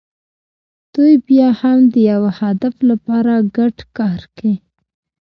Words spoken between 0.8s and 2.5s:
دوی بیا هم د یوه